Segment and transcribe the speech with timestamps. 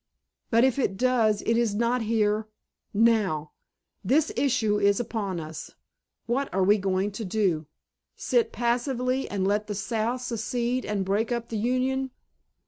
[0.49, 2.47] But if it does it is not here
[2.91, 3.51] now.
[4.03, 5.75] This issue is upon us.
[6.25, 11.49] What are we going to do?—sit passive and let the South secede and break up
[11.49, 12.09] the Union?